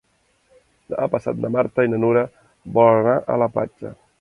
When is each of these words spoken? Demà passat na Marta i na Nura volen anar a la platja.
Demà 0.93 1.09
passat 1.15 1.43
na 1.43 1.51
Marta 1.57 1.87
i 1.87 1.91
na 1.93 2.01
Nura 2.07 2.25
volen 2.79 3.03
anar 3.11 3.21
a 3.37 3.41
la 3.45 3.53
platja. 3.59 3.97